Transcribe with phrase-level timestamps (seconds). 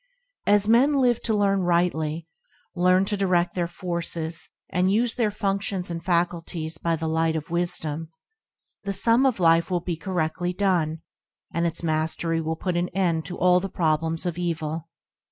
[0.47, 2.27] As men learn to live rightly,
[2.75, 7.51] learn to diredt their forces and use their functions and faculties by the light of
[7.51, 8.09] wisdom,
[8.83, 11.03] the sum of life will be corre&ly done,
[11.53, 14.89] and its mastery will put an end to all the "problems of evil."